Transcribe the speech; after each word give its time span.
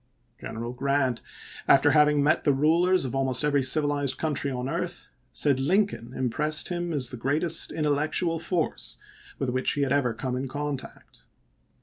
General 0.39 0.73
Grant, 0.73 1.21
after 1.67 1.91
having 1.91 2.23
met 2.23 2.43
the 2.43 2.53
rulers 2.55 3.05
of 3.05 3.15
almost 3.15 3.43
every 3.43 3.61
civilized 3.61 4.17
country 4.17 4.49
on 4.49 4.67
earth, 4.67 5.05
said 5.31 5.59
Lincoln 5.59 6.11
impressed 6.15 6.69
him 6.69 6.91
as 6.91 7.09
the 7.11 7.17
greatest 7.17 7.71
in 7.71 7.83
tellectual 7.85 8.41
force 8.41 8.97
with 9.37 9.51
which 9.51 9.73
he 9.73 9.83
had 9.83 9.91
ever 9.91 10.15
come 10.15 10.35
in 10.35 10.47
contact. 10.47 11.27